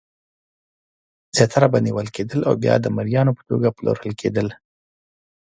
زیاتره 1.35 1.67
به 1.73 1.79
نیول 1.85 2.07
کېدل 2.15 2.39
او 2.47 2.53
بیا 2.63 2.75
د 2.81 2.85
مریانو 2.95 3.35
په 3.37 3.43
توګه 3.49 3.73
پلورل 3.77 4.13
کېدل. 4.21 4.47